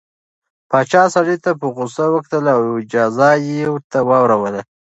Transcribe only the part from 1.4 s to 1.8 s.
ته په